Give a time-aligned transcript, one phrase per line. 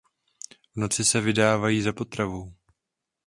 [0.75, 2.53] V noci se vydávají za potravou.